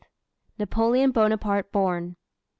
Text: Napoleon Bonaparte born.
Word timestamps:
Napoleon 0.57 1.11
Bonaparte 1.11 1.71
born. 1.71 2.15